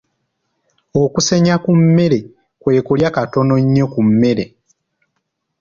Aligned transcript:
Okusenya 1.03 1.55
ku 1.63 1.71
mmere 1.79 2.19
kwe 2.61 2.73
kulya 2.87 3.09
katono 3.15 3.55
nnyo 3.63 3.85
ku 3.93 4.01
mmere. 4.07 4.45